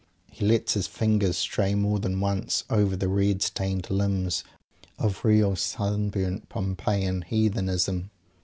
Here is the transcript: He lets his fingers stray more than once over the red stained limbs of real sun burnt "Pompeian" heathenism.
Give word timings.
He 0.31 0.43
lets 0.43 0.73
his 0.73 0.87
fingers 0.87 1.37
stray 1.37 1.75
more 1.75 1.99
than 1.99 2.19
once 2.19 2.63
over 2.71 2.95
the 2.95 3.07
red 3.07 3.43
stained 3.43 3.87
limbs 3.91 4.43
of 4.97 5.23
real 5.23 5.55
sun 5.55 6.09
burnt 6.09 6.49
"Pompeian" 6.49 7.21
heathenism. 7.21 8.09